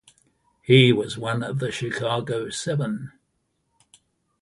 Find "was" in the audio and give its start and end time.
0.91-1.15